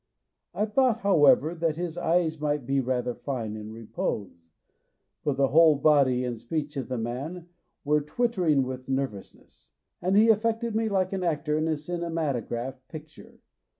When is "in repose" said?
3.55-4.49